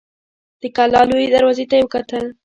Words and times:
د 0.61 0.63
کلا 0.75 1.01
لويي 1.09 1.27
دروازې 1.35 1.65
ته 1.69 1.75
يې 1.79 1.83
وکتل. 1.85 2.25